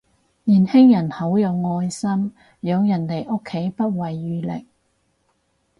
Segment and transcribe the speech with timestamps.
[0.45, 4.65] 年輕人好有愛心，養人哋屋企不遺餘力